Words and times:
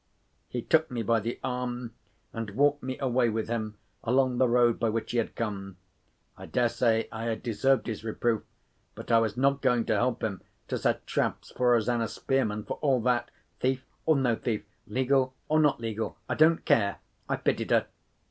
He 0.49 0.63
took 0.63 0.89
me 0.89 1.03
by 1.03 1.19
the 1.19 1.39
arm, 1.43 1.93
and 2.33 2.49
walked 2.55 2.81
me 2.81 2.97
away 2.97 3.29
with 3.29 3.47
him 3.49 3.77
along 4.03 4.39
the 4.39 4.47
road 4.49 4.79
by 4.79 4.89
which 4.89 5.11
he 5.11 5.19
had 5.19 5.35
come. 5.35 5.77
I 6.35 6.47
dare 6.47 6.69
say 6.69 7.07
I 7.11 7.25
had 7.25 7.43
deserved 7.43 7.85
his 7.85 8.03
reproof—but 8.03 9.11
I 9.11 9.19
was 9.19 9.37
not 9.37 9.61
going 9.61 9.85
to 9.85 9.93
help 9.93 10.23
him 10.23 10.41
to 10.69 10.79
set 10.79 11.05
traps 11.05 11.51
for 11.51 11.73
Rosanna 11.73 12.07
Spearman, 12.07 12.63
for 12.63 12.79
all 12.81 12.99
that. 13.01 13.29
Thief 13.59 13.85
or 14.07 14.15
no 14.15 14.35
thief, 14.35 14.63
legal 14.87 15.35
or 15.47 15.59
not 15.59 15.79
legal, 15.79 16.17
I 16.27 16.33
don't 16.33 16.65
care—I 16.65 17.35
pitied 17.35 17.69
her. 17.69 17.85